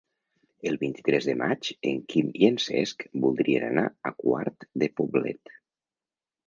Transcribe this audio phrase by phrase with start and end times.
[0.69, 5.59] El vint-i-tres de maig en Quim i en Cesc voldrien anar a Quart de Poblet.